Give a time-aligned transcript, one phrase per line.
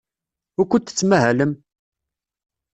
[0.57, 1.51] Wukud tettmahalem?